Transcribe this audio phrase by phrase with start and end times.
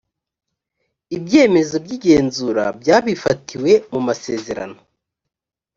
[1.17, 4.79] ibyemezo by igenzura byabifatiwe mu masezerano